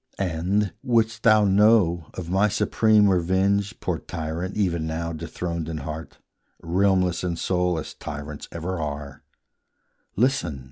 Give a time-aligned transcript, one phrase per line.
[0.17, 6.17] And, wouldst thou know of my supreme revenge Poor tyrant, even now dethroned in heart,
[6.59, 9.21] Realmless in soul, as tyrants ever are,
[10.15, 10.59] Listen!